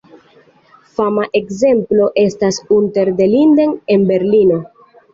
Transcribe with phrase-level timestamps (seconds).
[0.95, 4.63] Fama ekzemplo estas "Unter den Linden" en Berlino.